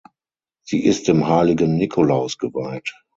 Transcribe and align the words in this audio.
Sie 0.63 0.83
ist 0.83 1.07
dem 1.09 1.27
heiligen 1.27 1.77
Nikolaus 1.77 2.39
geweiht. 2.39 2.91